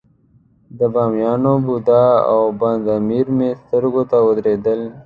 [0.77, 4.79] د بامیانو بودا او بند امیر مې سترګو ته ودرېدل.